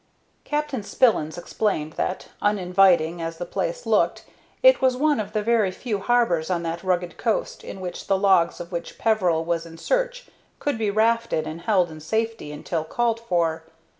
[0.45, 4.25] Captain Spillins explained that, uninviting as the place looked,
[4.63, 8.17] it was one of the very few harbors on that rugged coast in which the
[8.17, 10.25] logs of which Peveril was in search
[10.57, 13.63] could be rafted and held in safety until called for.